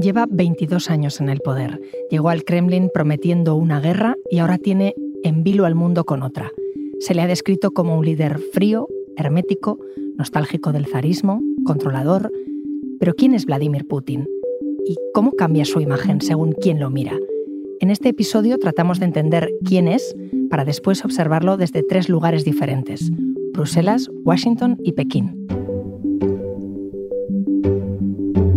[0.00, 1.80] lleva 22 años en el poder.
[2.10, 6.52] Llegó al Kremlin prometiendo una guerra y ahora tiene en vilo al mundo con otra.
[7.00, 9.78] Se le ha descrito como un líder frío, hermético,
[10.16, 12.30] nostálgico del zarismo, controlador.
[12.98, 14.26] Pero ¿quién es Vladimir Putin?
[14.86, 17.18] ¿Y cómo cambia su imagen según quién lo mira?
[17.80, 20.14] En este episodio tratamos de entender quién es
[20.48, 23.10] para después observarlo desde tres lugares diferentes,
[23.52, 25.45] Bruselas, Washington y Pekín.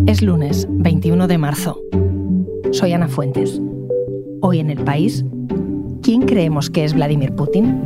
[0.10, 1.80] Es lunes 21 de marzo.
[2.72, 3.62] Soy Ana Fuentes.
[4.42, 5.24] Hoy en el país,
[6.02, 7.80] ¿quién creemos que es Vladimir Putin?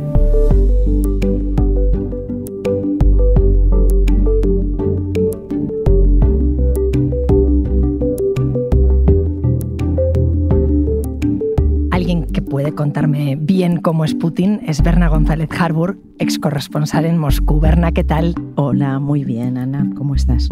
[12.50, 17.58] puede contarme bien cómo es Putin es Berna González Harburg, ex corresponsal en Moscú.
[17.58, 18.36] Berna, ¿qué tal?
[18.54, 19.90] Hola, muy bien, Ana.
[19.96, 20.48] ¿Cómo estás?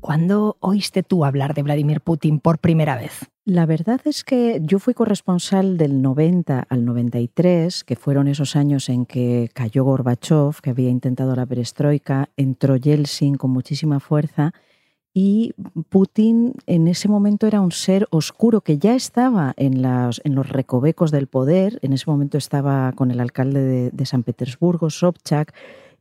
[0.00, 3.30] ¿Cuándo oíste tú hablar de Vladimir Putin por primera vez?
[3.44, 8.88] La verdad es que yo fui corresponsal del 90 al 93, que fueron esos años
[8.88, 14.54] en que cayó Gorbachev, que había intentado la perestroika, entró Yeltsin con muchísima fuerza
[15.12, 15.54] y
[15.88, 21.26] Putin en ese momento era un ser oscuro que ya estaba en, los recovecos del
[21.26, 25.52] poder, en ese momento estaba con el alcalde de, de San Petersburgo, Sobchak,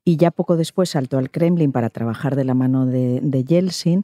[0.03, 4.03] y ya poco después saltó al Kremlin para trabajar de la mano de, Yeltsin.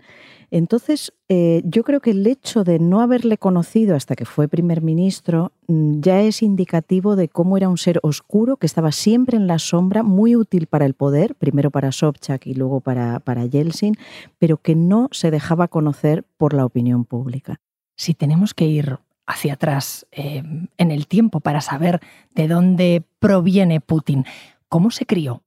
[0.51, 4.81] Entonces, eh, yo creo que el hecho de no haberle conocido hasta que fue primer
[4.81, 9.47] ministro mm, ya es indicativo de cómo era un ser oscuro que estaba siempre en
[9.47, 13.95] la sombra, muy útil para el poder, primero para Sobchak y luego para, para Yeltsin,
[14.37, 17.59] pero que no se dejaba conocer por la opinión pública.
[17.97, 20.43] Si tenemos que ir hacia atrás eh,
[20.77, 21.99] en el tiempo para saber
[22.33, 24.25] de dónde proviene Putin,
[24.69, 25.44] ¿cómo se crió?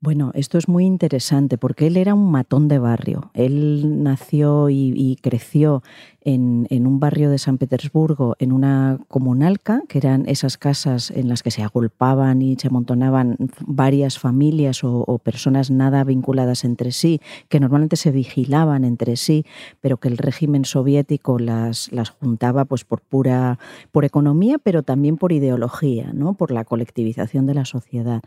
[0.00, 3.32] Bueno, esto es muy interesante porque él era un matón de barrio.
[3.34, 5.82] Él nació y, creció
[6.20, 11.42] en, un barrio de San Petersburgo, en una comunalca, que eran esas casas en las
[11.42, 17.58] que se agolpaban y se amontonaban varias familias o, personas nada vinculadas entre sí, que
[17.58, 19.44] normalmente se vigilaban entre sí,
[19.80, 23.58] pero que el régimen soviético las, las juntaba pues, por pura
[23.90, 26.34] por economía, pero también por ideología, ¿no?
[26.34, 28.22] por la colectivización de la sociedad.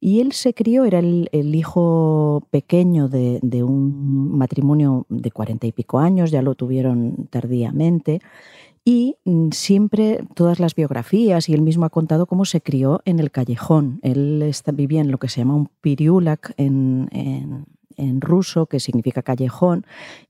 [0.00, 5.98] Y él se crió, era el, hijo pequeño de, un matrimonio de cuarenta y pico
[5.98, 8.20] años, ya lo tuvieron tardíamente.
[8.82, 13.20] Y mm, siempre todas las biografías, y él mismo ha contado cómo se crió en
[13.20, 14.00] el callejón.
[14.02, 19.84] Él vivía en lo que se llama un piriulak en, en, ruso, que significa callejón,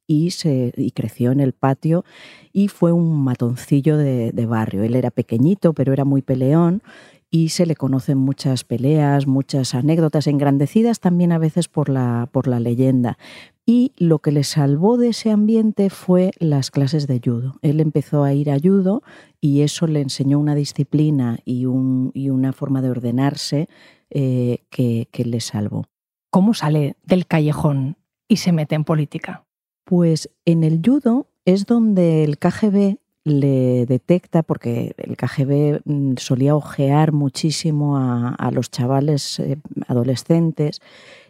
[0.05, 2.05] y, se, y creció en el patio
[2.53, 4.83] y fue un matoncillo de, de barrio.
[4.83, 6.83] Él era pequeñito, pero era muy peleón
[7.31, 12.49] y se le conocen muchas peleas, muchas anécdotas engrandecidas también a veces por la, por
[12.49, 13.19] la leyenda.
[13.65, 17.55] Y lo que le salvó de ese ambiente fue las clases de judo.
[17.63, 19.05] Él empezó a ir a judo
[19.41, 23.69] y eso le enseñó una disciplina y, un, y una forma de ordenarse
[24.11, 25.85] eh, que, que le salvó.
[26.31, 29.47] ¿Cómo sale del callejón y se mete en política?
[29.85, 36.57] Pues en el judo es donde el KGB le detecta, porque el KGB mm, solía
[36.57, 40.81] ojear muchísimo a, los chavales eh, adolescentes,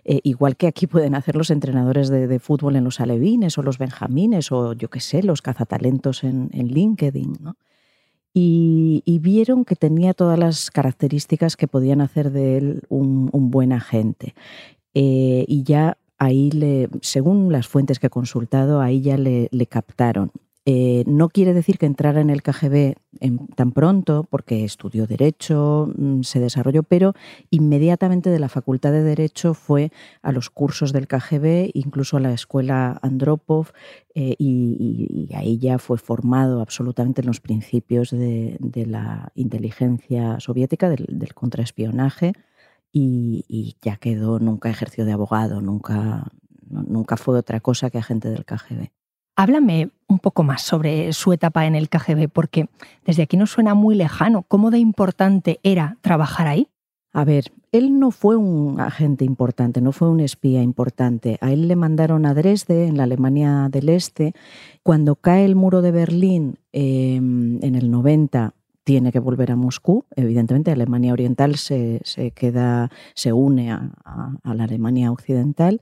[0.05, 3.79] eh, igual que aquí pueden hacer los entrenadores de, fútbol en los alevines o los
[3.79, 7.55] benjamines o yo qué sé, los cazatalentos en, en LinkedIn.
[8.33, 14.35] Y, vieron que tenía todas las características que podían hacer de él un, buen agente.
[14.95, 20.31] Eh, y ya ahí, le, según las fuentes que he consultado, ahí ya le captaron.
[20.67, 22.95] Eh, no quiere decir que entrara en el KGB
[23.57, 27.15] tan pronto, porque estudió Derecho, mm, se desarrolló, pero
[27.51, 29.91] inmediatamente de la Facultad de Derecho fue
[30.23, 33.73] a los cursos del KGB, incluso a la escuela Andropov,
[34.15, 41.35] eh, y, ahí ya fue formado absolutamente en los principios de, la inteligencia soviética, del,
[41.35, 42.33] contraespionaje,
[42.93, 46.33] y, ya quedó, nunca ejerció de abogado, nunca,
[46.69, 48.91] nunca fue otra cosa que agente del KGB.
[49.41, 52.69] Háblame un poco más sobre su etapa en el KGB, porque
[53.07, 54.43] desde aquí nos suena muy lejano.
[54.43, 56.69] ¿Cómo de importante era trabajar ahí?
[57.15, 61.39] A ver, él no fue un agente importante, no fue un espía importante.
[61.41, 64.35] A él le mandaron a Dresde, en la Alemania del Este.
[64.83, 68.53] Cuando cae el muro de Berlín em, en el 90,
[68.85, 70.05] tiene que volver a Moscú.
[70.17, 72.03] Evidentemente, Alemania Oriental se,
[72.35, 75.81] queda, se une a, a la Alemania Occidental.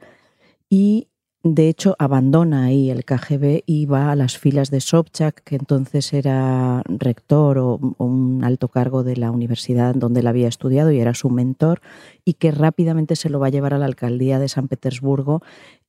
[0.70, 1.07] Y
[1.44, 6.12] De hecho, abandona ahí el KGB y va a las filas de Sobchak, que entonces
[6.12, 11.14] era rector o, un alto cargo de la universidad donde él había estudiado y era
[11.14, 11.80] su mentor,
[12.24, 15.40] y que rápidamente se lo va a llevar a la alcaldía de San Petersburgo,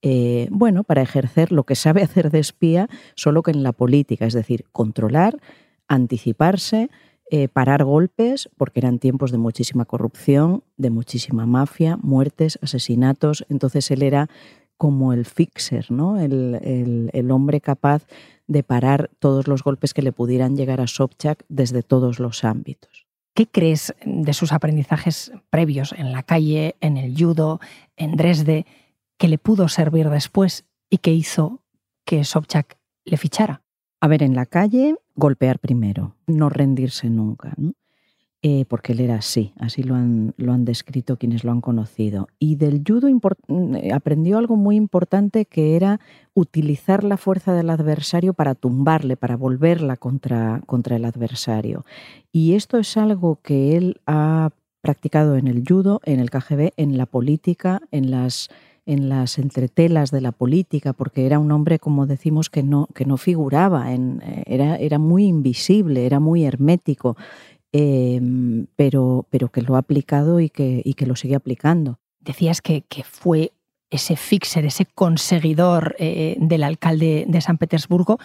[0.03, 4.27] eh, bueno, para ejercer lo que sabe hacer de espía, solo que en la política,
[4.27, 5.39] es decir, controlar,
[5.87, 6.91] anticiparse,
[7.31, 13.45] eh, parar golpes, porque eran tiempos de muchísima corrupción, de muchísima mafia, muertes, asesinatos.
[13.49, 14.29] Entonces él era
[14.79, 16.17] como el fixer, ¿no?
[16.17, 18.07] El, hombre capaz
[18.47, 23.05] de parar todos los golpes que le pudieran llegar a Sobchak desde todos los ámbitos.
[23.35, 27.59] ¿Qué crees de sus aprendizajes previos en la calle, en el judo,
[27.97, 28.65] en Dresde,
[29.17, 31.61] que le pudo servir después y que hizo
[32.05, 33.63] que Sobchak le fichara?
[33.99, 37.53] A ver, en la calle, golpear primero, no rendirse nunca.
[37.57, 37.73] ¿no?
[38.41, 42.29] Eh, porque él era así, así lo han, lo han, descrito quienes lo han conocido.
[42.39, 45.99] Y del judo mm, eh, aprendió algo muy importante que era
[46.33, 51.83] utilizar la fuerza del adversario para tumbarle, para volverla contra, contra el adversario.
[52.31, 56.97] Y esto es algo que él ha practicado en el judo, en el KGB, en
[56.97, 58.49] la política, en las
[58.85, 63.05] en las entretelas de la política, porque era un hombre, como decimos, que no, que
[63.05, 67.15] no figuraba, en, eh, era, era muy invisible, era muy hermético.
[67.71, 71.99] Em, pero, pero que lo ha aplicado y que, y que lo sigue aplicando.
[72.19, 73.51] Decías que, que fue
[73.91, 78.19] ese fixer, ese conseguidor eh, del alcalde de San Petersburgo,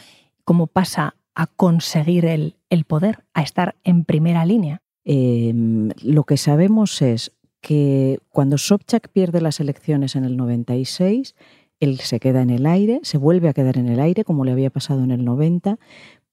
[0.44, 4.80] ¿cómo pasa a conseguir el, el poder, a estar en primera línea?
[5.04, 11.34] Em, lo que sabemos es que cuando Sobchak pierde las elecciones en el 96,
[11.80, 14.52] él se queda en el aire, se vuelve a quedar en el aire, como le
[14.52, 15.78] había pasado en el 90,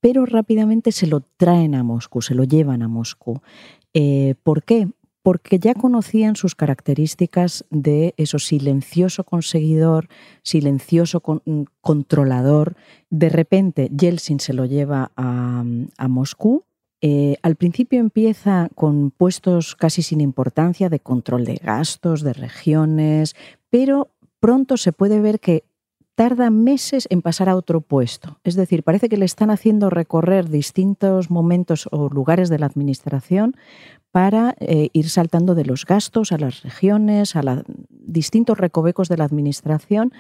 [0.02, 3.42] pero rápidamente se lo traen a Moscú, se lo llevan a Moscú.
[3.94, 4.90] Eh, ¿Por qué?
[5.24, 10.08] Porque ya conocían sus características de eso silencioso conseguidor,
[10.42, 11.22] silencioso
[11.82, 12.76] controlador.
[13.12, 15.64] De repente Yeltsin se lo lleva a,
[16.10, 16.64] Moscú.
[17.02, 23.36] Eh, al principio empieza con puestos casi sin importancia de control de gastos, de regiones,
[23.70, 24.10] pero
[24.40, 25.64] pronto se puede ver que
[26.16, 28.40] tarda meses en pasar a otro puesto.
[28.44, 33.56] Es decir, parece que le están haciendo recorrer distintos momentos o lugares de la administración
[34.12, 39.24] para eh, ir saltando de los gastos a las regiones, a distintos recovecos de la
[39.24, 40.12] administración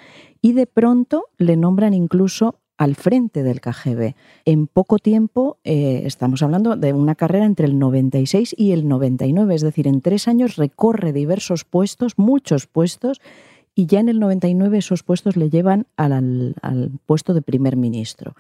[0.41, 4.15] y de pronto le nombran incluso al frente del KGB.
[4.45, 9.53] En poco tiempo, eh, estamos hablando de una carrera entre el 96 y el 99,
[9.53, 13.21] es decir, en tres años recorre diversos puestos, muchos puestos,
[13.75, 16.55] y ya en el 99 esos puestos le llevan al,
[17.05, 18.35] puesto de primer ministro.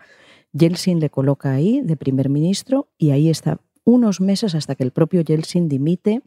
[0.53, 4.91] Yeltsin le coloca ahí de primer ministro y ahí está unos meses hasta que el
[4.91, 6.21] propio Yeltsin dimite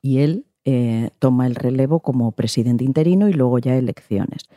[0.00, 4.48] y él eh, toma el relevo como presidente interino y luego ya elecciones.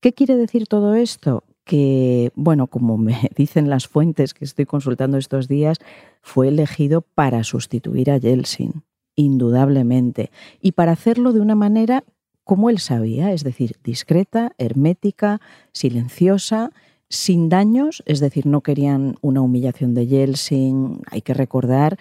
[0.00, 1.44] ¿Qué quiere decir todo esto?
[1.64, 5.78] Que, bueno, como me dicen las fuentes que estoy consultando estos días,
[6.22, 8.82] fue elegido para sustituir a Yeltsin,
[9.16, 12.04] indudablemente, y para hacerlo de una manera
[12.48, 15.42] como él sabía, es decir, discreta, hermética,
[15.72, 16.70] silenciosa,
[17.10, 21.02] sin daños, es decir, no querían una humillación de Yeltsin.
[21.10, 21.98] Hay que recordar,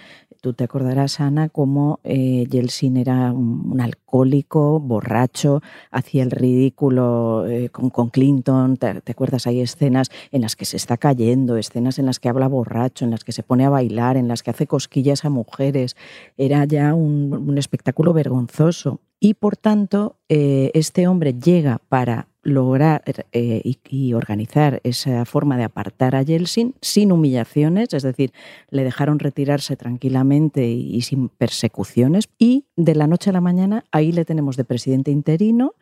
[0.47, 2.47] tú te acordarás, Ana, cómo eh,
[2.95, 5.61] era un, alcohólico, borracho,
[5.91, 8.77] hacía el ridículo eh, con, Clinton.
[8.77, 9.45] ¿Te, acuerdas?
[9.45, 13.11] Hay escenas en las que se está cayendo, escenas en las que habla borracho, en
[13.11, 15.97] las que se pone a bailar, en las que hace cosquillas a mujeres.
[16.37, 19.01] Era ya un espectáculo vergonzoso.
[19.19, 23.03] Y por tanto, eh, este hombre llega para lograr
[23.33, 28.31] eh, y, organizar esa forma de apartar a Yeltsin sin humillaciones, es decir,
[28.69, 32.29] le dejaron retirarse tranquilamente y, sin persecuciones.
[32.39, 35.73] Y de la noche a la mañana, ahí le tenemos de presidente interino,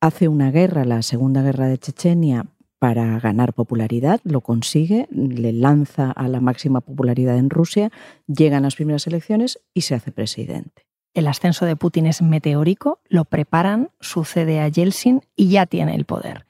[0.00, 2.46] hace una guerra, la Segunda Guerra de Chechenia,
[2.78, 7.90] para ganar popularidad, lo consigue, le lanza a la máxima popularidad en Rusia,
[8.26, 10.85] llegan las primeras elecciones y se hace presidente
[11.16, 16.04] el ascenso de Putin es meteórico, lo preparan, sucede a Yeltsin y ya tiene el
[16.04, 16.46] poder.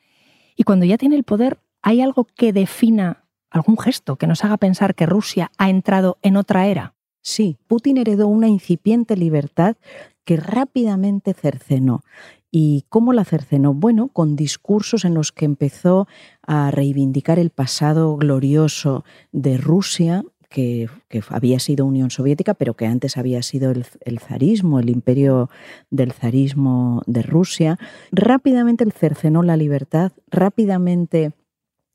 [0.56, 4.56] Y cuando ya tiene el poder, ¿hay algo que defina algún gesto que nos haga
[4.56, 6.94] pensar que Rusia ha entrado en otra era?
[7.22, 9.76] Sí, Putin heredó una incipiente libertad
[10.24, 12.02] que rápidamente cercenó.
[12.50, 13.72] ¿Y cómo la cercenó?
[13.72, 16.08] Bueno, con discursos en los que empezó
[16.42, 20.88] a reivindicar el pasado glorioso de Rusia, que,
[21.28, 25.50] había sido Unión Soviética, pero que antes había sido el, zarismo, el imperio
[25.90, 27.78] del zarismo de Rusia.
[28.12, 31.32] Rápidamente el cercenó la libertad, rápidamente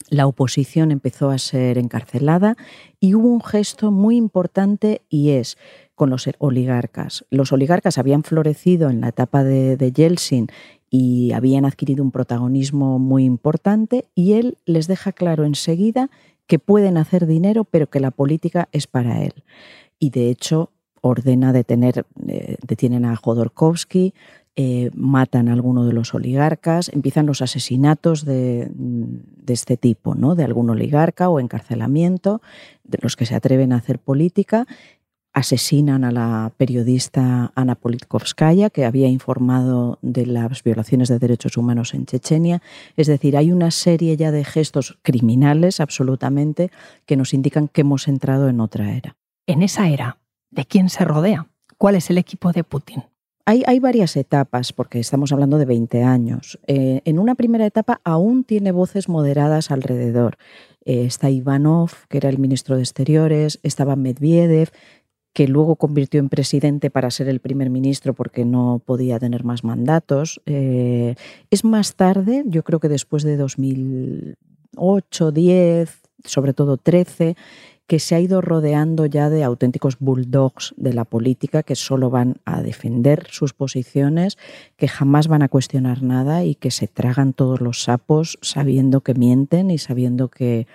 [0.10, 2.58] la oposición empezó a ser encarcelada
[3.00, 5.58] y hubo un gesto muy importante y es
[5.96, 7.26] con los oligarcas.
[7.30, 10.48] Los oligarcas habían florecido en la etapa de, de Yeltsin
[10.90, 16.10] y habían adquirido un protagonismo muy importante y él les deja claro enseguida
[16.52, 19.46] que pueden hacer dinero, pero que la política es para él.
[20.00, 24.14] Y de hecho ordena detener, eh, detienen a Jodorkovsky,
[24.58, 30.36] eh, matan a alguno de los oligarcas, empiezan los asesinatos de, de, este tipo, ¿no?
[30.36, 32.42] de algún oligarca o encarcelamiento,
[32.84, 34.68] de los que se atreven a hacer política,
[35.34, 41.94] asesinan a la periodista Ana Politkovskaya, que había informado de las violaciones de derechos humanos
[41.94, 42.62] en Chechenia.
[42.98, 46.72] Es decir, hay una serie ya de gestos criminales, absolutamente,
[47.06, 49.16] que nos indican que hemos entrado en otra era.
[49.48, 50.18] En esa era,
[50.50, 51.48] ¿de quién se rodea?
[51.78, 53.04] ¿Cuál es el equipo de Putin?
[53.46, 56.60] Hay, hay varias etapas, porque estamos hablando de 20 años.
[56.68, 60.38] Eh, en una primera etapa aún tiene voces moderadas alrededor.
[60.86, 64.70] Eh, está Ivanov, que era el ministro de Exteriores, estaba Medvedev,
[65.34, 69.64] que luego convirtió en presidente para ser el primer ministro porque no podía tener más
[69.64, 70.42] mandatos.
[70.46, 71.16] Eh,
[71.50, 77.36] es más tarde, yo creo que después de 2008, 10, sobre todo 13,
[77.88, 82.38] que se ha ido rodeando ya de auténticos bulldogs de la política que solo van
[82.46, 84.38] a defender sus posiciones,
[84.78, 89.14] que jamás van a cuestionar nada y que se tragan todos los sapos sabiendo que
[89.14, 90.68] mienten y sabiendo que,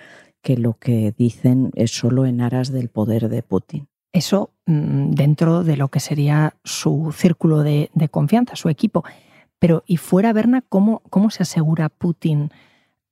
[0.43, 3.89] que lo que dicen es solo en aras del poder de Putin.
[4.17, 9.05] Eso mm, dentro de lo que sería su círculo de, confianza, su equipo.
[9.59, 12.51] Pero, y fuera, Berna, ¿cómo, ¿cómo se asegura Putin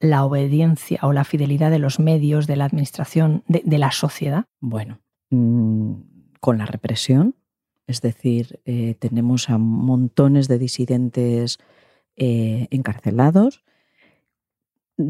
[0.00, 4.46] la obediencia o la fidelidad de los medios, de la administración, de, la sociedad?
[4.60, 5.92] Bueno, mm,
[6.40, 7.34] con la represión,
[7.86, 11.58] es decir, eh, tenemos a montones de disidentes
[12.16, 13.62] eh, encarcelados,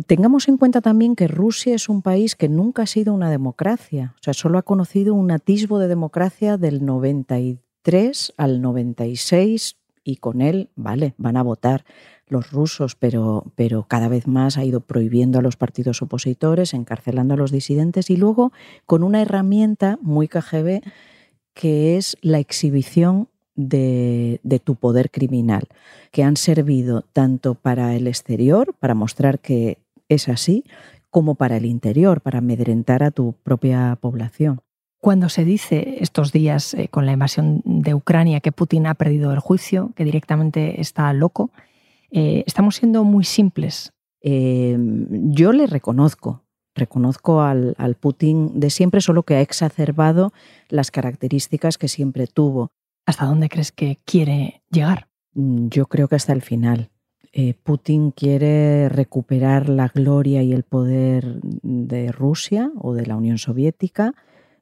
[0.06, 4.14] Tengamos en cuenta también que Rusia es un país que nunca ha sido una democracia,
[4.16, 10.40] o sea, solo ha conocido un atisbo de democracia del 93 al 96 y con
[10.40, 11.84] él, vale, van a votar
[12.26, 17.34] los rusos, pero, pero cada vez más ha ido prohibiendo a los partidos opositores, encarcelando
[17.34, 18.52] a los disidentes y luego
[18.86, 20.80] con una herramienta muy KGB
[21.52, 25.68] que es la exhibición de, tu poder criminal,
[26.10, 30.64] que han servido tanto para el exterior, para mostrar que es así,
[31.10, 34.60] como para el interior, para amedrentar a tu propia población.
[35.00, 39.32] Cuando se dice estos días eh, con la invasión de Ucrania que Putin ha perdido
[39.32, 41.50] el juicio, que directamente está loco,
[42.10, 43.92] eh, estamos siendo muy simples.
[44.22, 46.44] Em, yo le reconozco,
[46.74, 50.32] reconozco al, Putin de siempre, solo que ha exacerbado
[50.68, 52.70] las características que siempre tuvo.
[53.06, 55.08] ¿Hasta dónde crees que quiere llegar?
[55.34, 56.90] Mm, yo creo que hasta el final.
[57.32, 63.38] Eh, Putin quiere recuperar la gloria y el poder de Rusia o de la Unión
[63.38, 64.14] Soviética.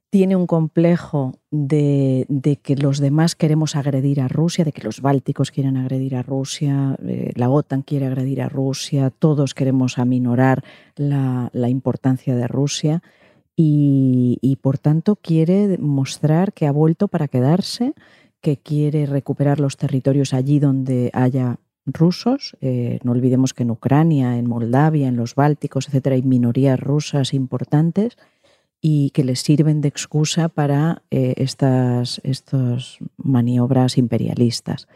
[0.09, 2.27] Tiene un complejo de,
[2.63, 6.97] que los demás queremos agredir a Rusia, de que los bálticos quieren agredir a Rusia,
[7.07, 10.65] eh, la OTAN quiere agredir a Rusia, todos queremos aminorar
[10.97, 13.03] la, importancia de Rusia
[13.57, 17.95] y, y por tanto quiere mostrar que ha vuelto para quedarse
[18.43, 22.57] que quiere recuperar los territorios allí donde haya rusos.
[22.61, 27.33] Eh, no olvidemos que en Ucrania, en Moldavia, en los Bálticos, etcétera, hay minorías rusas
[27.33, 28.19] importantes
[28.81, 34.89] y que les sirven de excusa para eh, estas, estas maniobras imperialistas.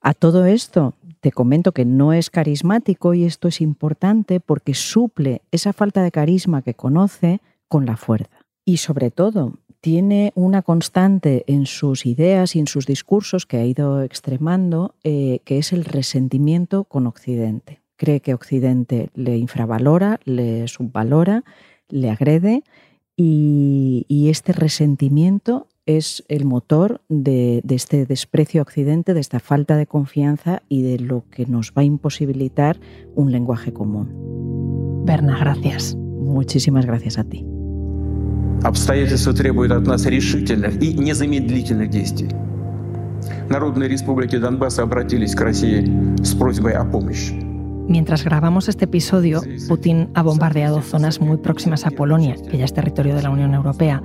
[0.00, 5.42] A todo esto te comento que no es carismático y esto es importante porque suple
[5.50, 8.42] esa falta de carisma que conoce con la fuerza.
[8.64, 13.66] Y sobre todo, tiene una constante en sus ideas y en sus discursos que ha
[13.66, 17.82] ido extremando, eh, que es el resentimiento con Occidente.
[17.96, 21.44] Cree que Occidente le infravalora, le subvalora,
[21.88, 22.62] le agrede
[23.16, 29.76] y, este resentimiento es el motor de, de, este desprecio a Occidente, de esta falta
[29.76, 32.80] de confianza y de lo que nos va a imposibilitar
[33.14, 35.02] un lenguaje común.
[35.04, 35.96] Berna, gracias.
[35.96, 37.51] Muchísimas gracias a ti.
[38.63, 42.29] Обстоятельства требуют от нас решительных и незамедлительных действий.
[43.49, 45.89] Народные республики Донбасса обратились к России
[46.23, 47.33] с просьбой о помощи.
[47.87, 52.73] Mientras grabamos este episodio, Putin ha bombardeado zonas muy próximas a Polonia, que ya es
[52.73, 54.03] territorio de la Unión Europea.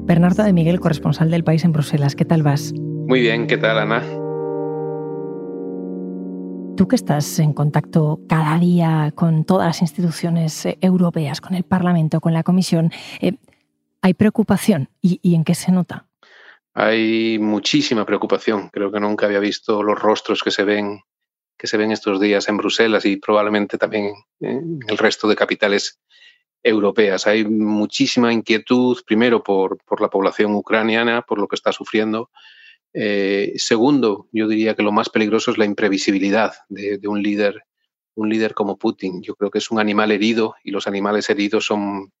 [0.00, 2.74] Bernardo de Miguel, corresponsal del país en Bruselas, ¿qué tal vas?
[2.74, 4.02] Muy bien, ¿qué tal, Ana?
[6.76, 11.62] Tú que estás en contacto cada día con todas las instituciones eh, europeas, con el
[11.62, 12.90] Parlamento, con la Comisión,
[13.20, 13.36] eh,
[14.07, 14.89] ¿Hay preocupación?
[15.01, 16.07] ¿Y, en qué se nota?
[16.73, 18.69] Hay muchísima preocupación.
[18.69, 21.01] Creo que nunca había visto los rostros que se ven
[21.57, 25.99] que se ven estos días en Bruselas y probablemente también en el resto de capitales
[26.63, 27.27] europeas.
[27.27, 32.29] Hay muchísima inquietud, primero por, por la población ucraniana, por lo que está sufriendo,
[32.93, 37.63] Eh, segundo, yo diría que lo más peligroso es la imprevisibilidad de, un líder,
[38.15, 39.21] un líder como Putin.
[39.21, 42.13] Yo creo que es un animal herido y los animales heridos son,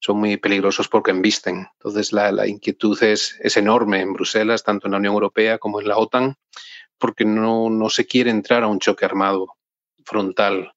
[0.00, 1.68] son muy peligrosos porque embisten.
[1.74, 5.88] Entonces la, inquietud es, es, enorme en Bruselas, tanto en la Unión Europea como en
[5.88, 6.36] la OTAN,
[6.98, 9.56] porque no, no se quiere entrar a un choque armado
[10.04, 10.72] frontal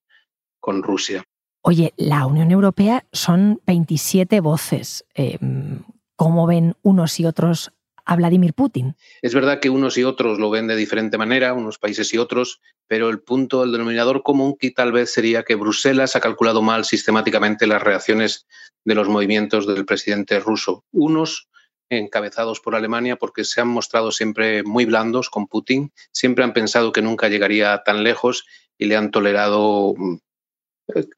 [0.60, 1.24] con Rusia.
[1.62, 5.06] Oye, la Unión Europea son 27 voces.
[5.14, 5.84] Em,
[6.16, 7.73] ¿Cómo ven unos y otros
[8.06, 8.96] a Vladimir Putin?
[9.22, 12.62] Es verdad que unos y otros lo ven de diferente manera, unos países y otros,
[12.88, 16.86] pero el punto, el denominador común que tal vez sería que Bruselas ha calculado mal
[16.86, 18.46] sistemáticamente las reacciones
[18.86, 20.84] de los movimientos del presidente ruso.
[20.92, 21.48] Unos
[21.90, 26.92] encabezados por Alemania porque se han mostrado siempre muy blandos con Putin, siempre han pensado
[26.92, 28.46] que nunca llegaría tan lejos
[28.78, 30.18] y le han tolerado mm,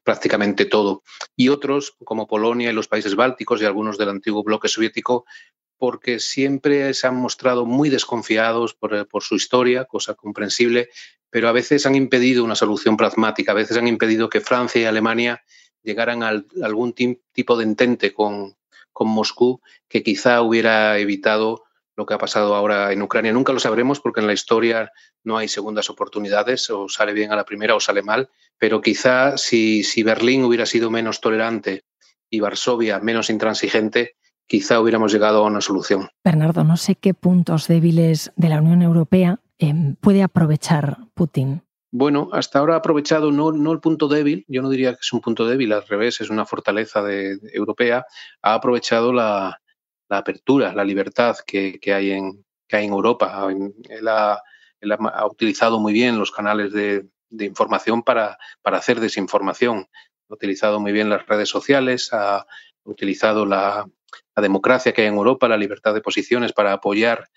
[0.04, 1.02] prácticamente todo.
[1.34, 5.24] Y otros, como Polonia y los países bálticos y algunos del antiguo bloque soviético,
[5.78, 10.88] porque siempre se han mostrado muy desconfiados por, por, su historia, cosa comprensible,
[11.30, 14.84] pero a veces han impedido una solución pragmática, a veces han impedido que Francia y
[14.84, 15.42] Alemania
[15.86, 18.56] llegaran a algún tipo de entente con,
[18.98, 21.64] Moscú que quizá hubiera evitado
[21.96, 23.30] lo que ha pasado ahora en Ucrania.
[23.30, 24.90] Nunca lo sabremos porque en la historia
[25.22, 29.36] no hay segundas oportunidades, o sale bien a la primera o sale mal, pero quizá
[29.36, 31.84] si Berlín hubiera sido menos tolerante
[32.30, 36.08] y Varsovia menos intransigente, quizá hubiéramos llegado a una solución.
[36.24, 41.62] Bernardo, no sé qué puntos débiles de la Unión Europea em, puede aprovechar Putin.
[41.92, 45.12] Bueno, hasta ahora ha aprovechado no, no, el punto débil, yo no diría que es
[45.12, 48.04] un punto débil, al revés, es una fortaleza de, europea,
[48.42, 49.60] ha aprovechado la,
[50.08, 53.48] la apertura, la libertad que, hay, en, que hay en Europa.
[53.88, 54.42] Él ha,
[54.82, 59.88] ha, utilizado muy bien los canales de, información para, para, hacer desinformación.
[60.28, 62.46] Ha utilizado muy bien las redes sociales, ha
[62.84, 63.86] utilizado la,
[64.34, 67.28] la democracia que hay en Europa, la libertad de posiciones para apoyar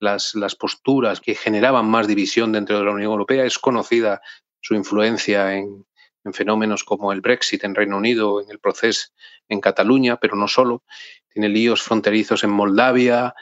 [0.00, 3.44] las, las, posturas que generaban más división dentro de la Unión Europea.
[3.44, 4.20] Es conocida
[4.60, 5.86] su influencia en,
[6.24, 9.08] en fenómenos como el Brexit en Reino Unido, en el proceso
[9.48, 10.84] en Cataluña, pero no solo
[11.28, 13.34] tiene líos fronterizos en Moldavia,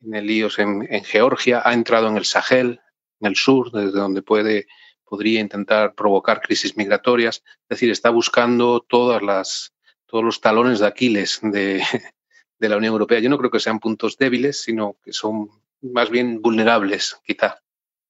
[0.00, 2.80] tiene líos en, Georgia, ha entrado en el Sahel,
[3.20, 4.66] en el sur, desde donde puede,
[5.04, 7.42] podría intentar provocar crisis migratorias.
[7.62, 9.74] Es decir, está buscando todas las,
[10.06, 11.82] todos los talones de Aquiles de,
[12.58, 13.20] de la Unión Europea.
[13.20, 15.48] Yo no creo que sean puntos débiles, sino que son
[15.80, 17.60] más bien vulnerables, quizá.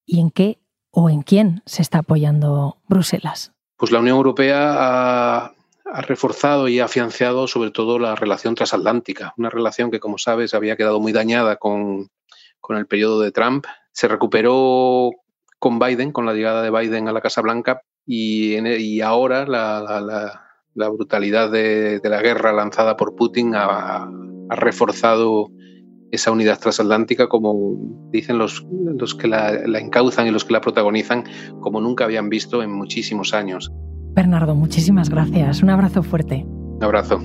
[0.06, 0.58] ¿Y en qué
[0.90, 3.52] o en quién se está apoyando Bruselas?
[3.76, 5.54] Pues la Unión Europea ha,
[5.92, 10.54] ha reforzado y ha afianzado sobre todo la relación transatlántica, una relación que, como sabes,
[10.54, 12.10] había quedado muy dañada con,
[12.70, 13.66] el periodo de Trump.
[13.92, 15.10] Se recuperó
[15.58, 20.90] con Biden, con la llegada de Biden a la Casa Blanca, y, y ahora la,
[20.90, 24.08] brutalidad de, la guerra lanzada por Putin ha,
[24.50, 25.50] reforzado
[26.10, 27.76] esa unidad transatlántica, como
[28.12, 31.24] dicen los, los que la, la encauzan y los que la protagonizan,
[31.60, 33.70] como nunca habían visto en muchísimos años.
[34.14, 35.62] Bernardo, muchísimas gracias.
[35.62, 36.44] Un abrazo fuerte.
[36.46, 37.20] Un abrazo.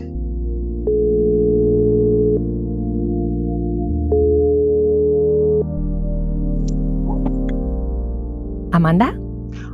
[8.72, 9.18] Amanda.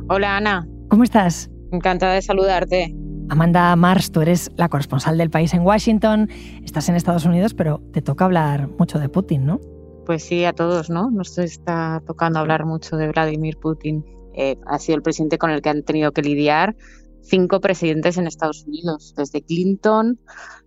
[0.08, 0.68] Hola Ana.
[0.88, 1.50] ¿Cómo estás?
[1.72, 2.94] Encantada de saludarte.
[3.30, 6.28] Amanda Mars, tú eres la corresponsal del país en Washington,
[6.64, 9.60] estás en Estados Unidos, pero te toca hablar mucho de Putin, ¿no?
[10.04, 11.10] Pues sí, a todos, ¿no?
[11.12, 14.04] Nos está tocando hablar mucho de Vladimir Putin.
[14.34, 16.76] Eh, ha sido el presidente con el que han tenido que lidiar
[17.22, 20.18] cinco presidentes en Estados Unidos, desde Clinton,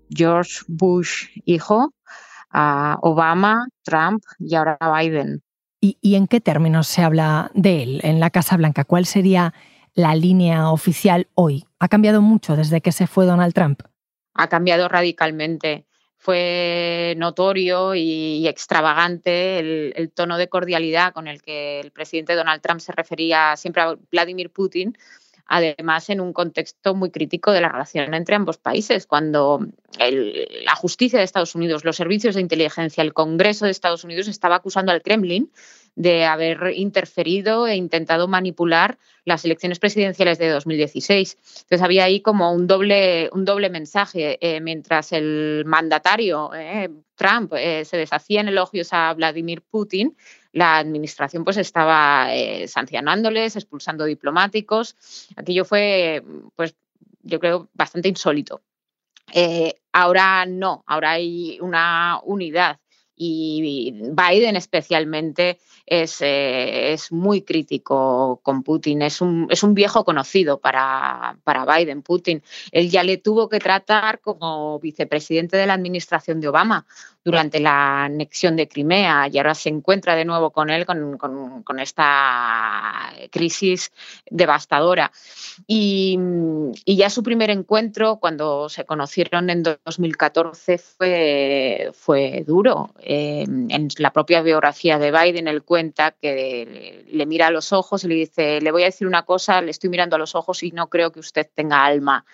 [0.10, 1.94] George Bush hijo,
[2.50, 5.44] a Obama, Trump y ahora Biden.
[5.82, 8.86] ¿Y, en qué términos se habla de él en la Casa Blanca?
[8.86, 9.54] ¿Cuál sería
[9.96, 11.66] la línea oficial hoy?
[11.80, 13.82] ¿Ha cambiado mucho desde que se fue Donald Trump?
[14.34, 15.86] Ha cambiado radicalmente.
[16.18, 22.62] Fue notorio y extravagante el, el, tono de cordialidad con el que el presidente Donald
[22.62, 24.98] Trump se refería siempre a Vladimir Putin,
[25.46, 29.66] además en un contexto muy crítico de la relación entre ambos países, cuando
[30.00, 34.56] la justicia de Estados Unidos, los servicios de inteligencia, el Congreso de Estados Unidos estaba
[34.56, 35.52] acusando al Kremlin
[35.96, 41.38] de haber interferido e intentado manipular las elecciones presidenciales de 2016.
[41.62, 47.54] Entonces había ahí como un doble, un doble mensaje, eh, mientras el mandatario eh, Trump
[47.56, 50.18] eh, se deshacía en elogios a Vladimir Putin,
[50.52, 52.28] la administración pues estaba
[52.68, 54.96] sancionándoles, expulsando diplomáticos.
[55.36, 56.24] Aquello fue,
[56.56, 56.76] pues
[57.24, 58.62] yo creo, bastante insólito.
[59.92, 62.78] ahora no, ahora hay una unidad
[63.16, 69.02] y Biden especialmente es, eh, es, muy crítico con Putin.
[69.02, 72.42] Es un, es un viejo conocido para, para, Biden, Putin.
[72.72, 76.86] Él ya le tuvo que tratar como vicepresidente de la administración de Obama
[77.24, 81.80] durante la anexión de Crimea y ahora se encuentra de nuevo con él con, con,
[81.80, 83.92] esta crisis
[84.30, 85.12] devastadora.
[85.66, 86.20] Y,
[86.86, 92.94] y, ya su primer encuentro, cuando se conocieron en 2014, fue, fue duro.
[93.06, 98.04] Eh, en la propia biografía de Biden, él cuenta que le mira a los ojos
[98.04, 100.64] y le dice, le voy a decir una cosa, le estoy mirando a los ojos
[100.64, 102.26] y no creo que usted tenga alma.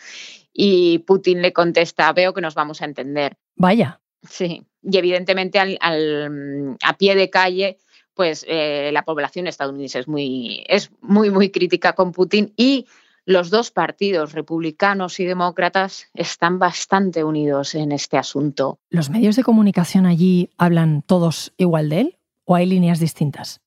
[0.54, 3.36] Y Putin le contesta, veo que nos vamos a entender.
[3.56, 4.00] Vaya.
[4.28, 7.78] Sí, y evidentemente al, a pie de calle,
[8.14, 12.86] pues eh, la población estadounidense es muy, es muy, muy crítica con Putin y
[13.30, 18.80] los dos partidos, republicanos y demócratas, están bastante unidos en este asunto.
[18.90, 23.62] ¿Los medios de comunicación allí hablan todos igual de él o hay líneas distintas?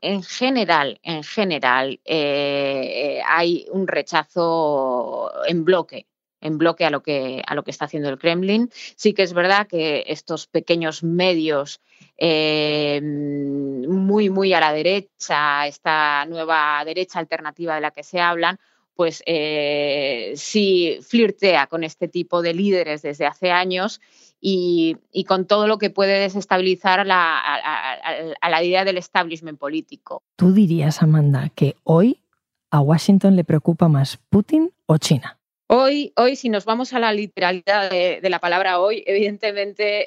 [0.00, 6.06] En general, en general, eh, hay un rechazo en bloque
[6.40, 8.70] en bloque a lo que a lo que está haciendo el Kremlin.
[8.72, 11.80] Sí que es verdad que estos pequeños medios
[12.16, 18.58] eh, muy muy a la derecha, esta nueva derecha alternativa de la que se hablan,
[18.96, 24.00] pues eh, sí flirtea con este tipo de líderes desde hace años
[24.40, 30.22] y, con todo lo que puede desestabilizar a la, idea del establishment político.
[30.36, 32.22] ¿Tú dirías, Amanda, que hoy
[32.70, 35.38] a Washington le preocupa más Putin o China?
[35.68, 40.06] Hoy, hoy si nos vamos a la literalidad de, la palabra hoy, evidentemente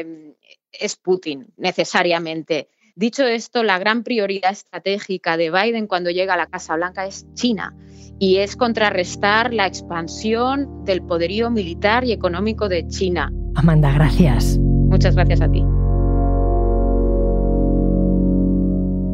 [0.00, 0.34] eh,
[0.72, 2.68] es Putin, necesariamente.
[2.94, 7.26] Dicho esto, la gran prioridad estratégica de Biden cuando llega a la Casa Blanca es
[7.34, 7.74] China
[8.20, 13.32] y es contrarrestar la expansión del poderío militar y económico de China.
[13.56, 14.58] Amanda, gracias.
[14.58, 15.64] Muchas gracias a ti.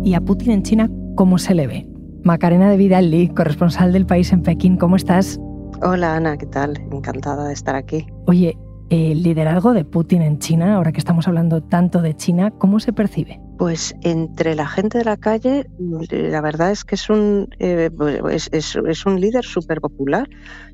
[0.04, 1.88] ¿Y a Putin en China cómo se le ve?
[2.24, 5.38] Macarena de Vidal corresponsal del país en Pekín, ¿cómo estás?
[5.82, 6.76] Hola Ana, ¿qué tal?
[6.90, 8.06] Encantada de estar aquí.
[8.26, 8.58] Oye,
[8.90, 12.92] el liderazgo de Putin en China, ahora que estamos hablando tanto de China, ¿cómo se
[12.92, 13.40] percibe?
[13.58, 18.50] Pues entre la gente de la calle, la verdad es que es un, eh, pues,
[18.52, 20.28] es, un líder súper popular.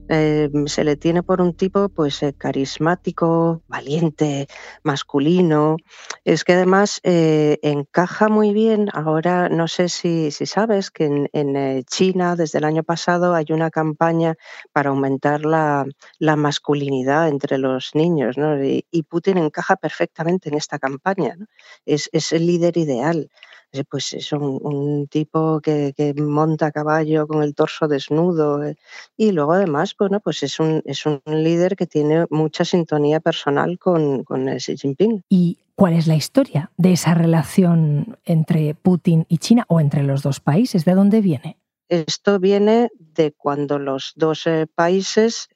[0.08, 4.48] Eh, se le tiene por un tipo pues eh, carismático, valiente,
[4.82, 5.76] masculino.
[6.24, 8.88] Es que además encaja muy bien.
[8.92, 13.70] Ahora no sé si, si sabes que en, China desde el año pasado hay una
[13.70, 14.34] campaña
[14.72, 15.86] para aumentar la,
[16.18, 18.62] la masculinidad entre los niños, ¿no?
[18.62, 21.36] y, Putin encaja perfectamente en esta campaña.
[21.36, 21.46] ¿no?
[21.84, 23.28] Es, es el líder ideal.
[23.72, 28.76] Eh, pues es un, tipo que, monta a caballo con el torso desnudo eh,
[29.16, 33.78] y luego además, bueno, pues es un, es un líder que tiene mucha sintonía personal
[33.78, 35.22] con, con Xi Jinping.
[35.30, 40.22] ¿Y cuál es la historia de esa relación entre Putin y China o entre los
[40.22, 40.84] dos países?
[40.84, 41.56] ¿De dónde viene?
[41.88, 45.48] Esto viene de cuando los dos eh, países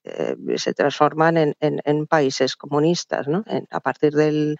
[0.56, 3.44] se transforman en, en, países comunistas, ¿no?
[3.70, 4.56] a partir del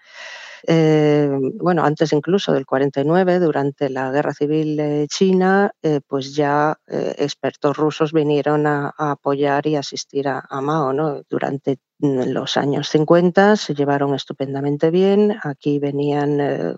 [0.69, 6.77] eh, bueno, antes incluso del 49, durante la Guerra Civil eh, China, eh, pues ya
[6.85, 10.91] expertos rusos vinieron a, apoyar y asistir a, Mao.
[10.91, 11.21] ¿no?
[11.29, 15.37] Durante mm, los años 50 se llevaron estupendamente bien.
[15.41, 16.77] Aquí venían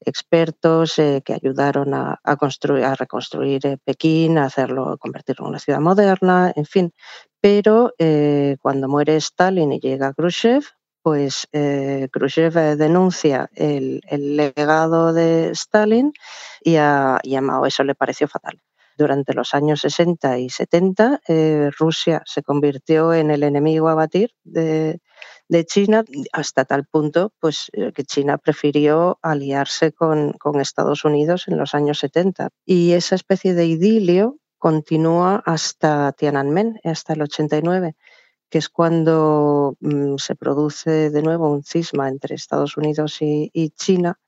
[0.00, 6.52] expertos que ayudaron a, construir, a reconstruir Pekín, a hacerlo, convertirlo en una ciudad moderna,
[6.54, 6.92] en fin.
[7.40, 7.94] Pero
[8.60, 10.64] cuando muere Stalin y llega Khrushchev,
[11.06, 16.12] pues eh, Khrushchev eh, denuncia el, legado de Stalin
[16.60, 18.60] y a, Mao eso le pareció fatal.
[18.98, 24.32] Durante los años 60 y 70, eh, Rusia se convirtió en el enemigo a batir
[24.42, 24.98] de,
[25.66, 32.00] China hasta tal punto pues, que China prefirió aliarse con Estados Unidos en los años
[32.00, 32.48] 70.
[32.64, 37.94] Y esa especie de idilio continúa hasta Tiananmen, hasta el 89
[38.56, 44.18] que es cuando mm, se produce de nuevo un cisma entre Estados Unidos y, China,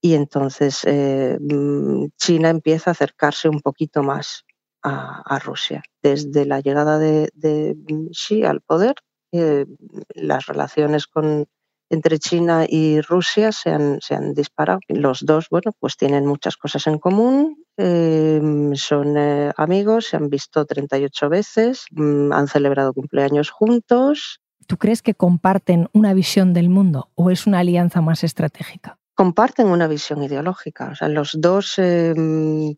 [0.00, 4.44] y entonces eh, mm, China empieza a acercarse un poquito más
[4.84, 5.82] a, Rusia.
[6.00, 7.76] Desde la llegada de,
[8.12, 8.94] Xi al poder,
[9.32, 9.66] eh,
[10.14, 11.48] las relaciones con,
[11.88, 14.80] entre China y Rusia se han, se han disparado.
[14.88, 20.28] Los dos, bueno, pues tienen muchas cosas en común, em, son eh, amigos, se han
[20.28, 24.40] visto 38 veces, mm, han celebrado cumpleaños juntos.
[24.66, 28.98] ¿Tú crees que comparten una visión del mundo o es una alianza más estratégica?
[29.14, 30.90] Comparten una visión ideológica.
[30.90, 32.74] O sea, los dos em,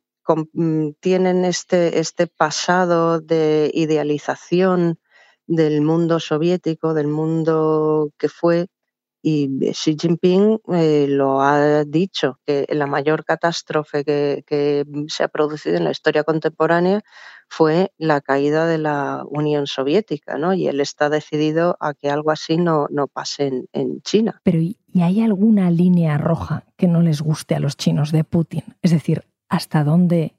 [0.53, 4.99] mm, tienen este, este pasado de idealización
[5.47, 8.69] del mundo soviético, del mundo que fue
[9.23, 15.77] y Xi Jinping eh, lo ha dicho, que la mayor catástrofe que, se ha producido
[15.77, 17.03] en la historia contemporánea
[17.49, 20.55] fue la caída de la Unión Soviética, ¿no?
[20.55, 24.41] Y él está decidido a que algo así no, no pase en, China.
[24.45, 28.63] Pero ¿y hay alguna línea roja que no les guste a los chinos de Putin?
[28.83, 30.35] Es decir, ¿hasta dónde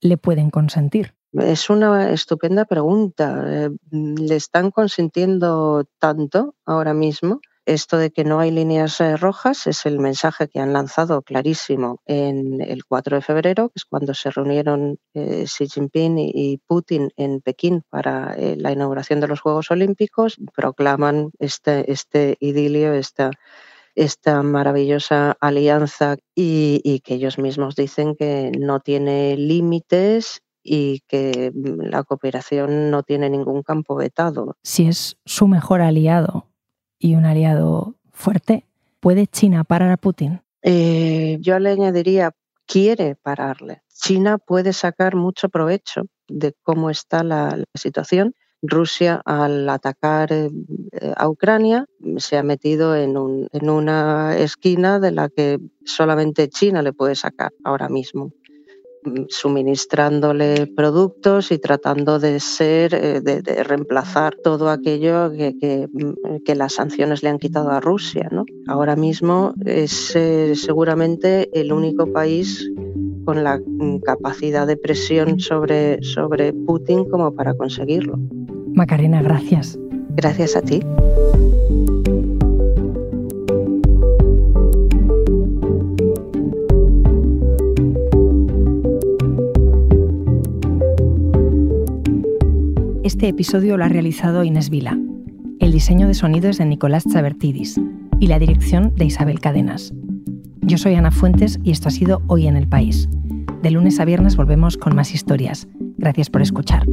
[0.00, 1.14] le pueden consentir?
[1.32, 3.44] Es una estupenda pregunta.
[3.46, 9.66] Eh, le están consintiendo tanto ahora mismo esto de que no hay líneas eh, rojas
[9.66, 14.14] es el mensaje que han lanzado clarísimo en el 4 de febrero, que es cuando
[14.14, 19.40] se reunieron eh, Xi Jinping y Putin en Pekín para eh, la inauguración de los
[19.40, 20.36] Juegos Olímpicos.
[20.54, 23.30] Proclaman este, este idilio, esta,
[23.94, 31.52] esta maravillosa alianza y, y que ellos mismos dicen que no tiene límites y que
[31.54, 34.56] mm, la cooperación no tiene ningún campo vetado.
[34.62, 36.46] Si es su mejor aliado,
[37.04, 38.64] y un aliado fuerte.
[38.98, 40.40] ¿Puede China parar a Putin?
[40.62, 42.32] Eh, yo le añadiría,
[42.64, 43.82] quiere pararle.
[43.92, 48.34] China puede sacar mucho provecho de cómo está la, situación.
[48.62, 50.48] Rusia, al atacar eh,
[51.14, 51.84] a Ucrania,
[52.16, 53.14] se ha metido en,
[53.52, 58.32] en una esquina de la que solamente China le puede sacar ahora mismo
[59.28, 65.54] suministrándole productos y tratando de ser, eh, de, reemplazar todo aquello que,
[66.44, 68.28] que, las sanciones le han quitado a Rusia.
[68.30, 68.44] ¿no?
[68.66, 72.70] Ahora mismo es eh, seguramente el único país
[73.24, 73.60] con la
[74.04, 78.18] capacidad de presión sobre, sobre Putin como para conseguirlo.
[78.74, 79.78] Macarena, gracias.
[80.10, 80.80] Gracias a ti.
[93.04, 94.98] Este episodio lo ha realizado Inés Vila.
[95.60, 97.78] El diseño de sonido es de Nicolás Chabertidis
[98.18, 99.92] y la dirección de Isabel Cadenas.
[100.62, 103.10] Yo soy Ana Fuentes y esto ha sido Hoy en el País.
[103.62, 105.68] De lunes a viernes volvemos con más historias.
[105.98, 106.86] Gracias por escuchar.